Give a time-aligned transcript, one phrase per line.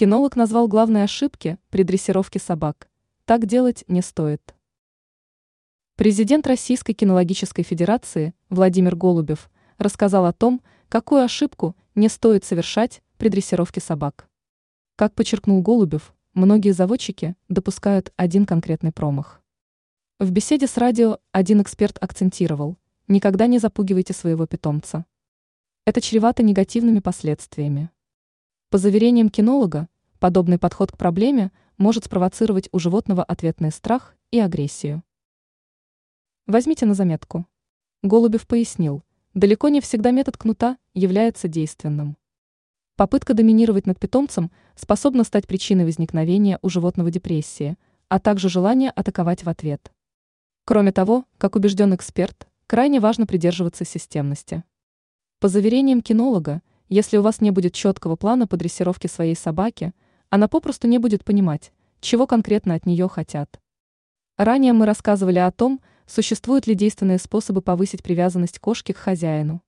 [0.00, 2.88] Кинолог назвал главные ошибки при дрессировке собак.
[3.26, 4.54] Так делать не стоит.
[5.94, 13.28] Президент Российской кинологической федерации Владимир Голубев рассказал о том, какую ошибку не стоит совершать при
[13.28, 14.26] дрессировке собак.
[14.96, 19.42] Как подчеркнул Голубев, многие заводчики допускают один конкретный промах.
[20.18, 25.04] В беседе с радио один эксперт акцентировал– никогда не запугивайте своего питомца.
[25.84, 27.90] Это чревато негативными последствиями.
[28.70, 29.88] По заверениям кинолога,
[30.20, 35.02] подобный подход к проблеме может спровоцировать у животного ответный страх и агрессию.
[36.46, 37.46] Возьмите на заметку.
[38.04, 39.02] Голубев пояснил,
[39.34, 42.16] далеко не всегда метод кнута является действенным.
[42.94, 49.42] Попытка доминировать над питомцем способна стать причиной возникновения у животного депрессии, а также желания атаковать
[49.42, 49.90] в ответ.
[50.64, 54.62] Кроме того, как убежден эксперт, крайне важно придерживаться системности.
[55.40, 59.94] По заверениям кинолога, если у вас не будет четкого плана по дрессировке своей собаки,
[60.28, 63.60] она попросту не будет понимать, чего конкретно от нее хотят.
[64.36, 69.62] Ранее мы рассказывали о том, существуют ли действенные способы повысить привязанность кошки к хозяину.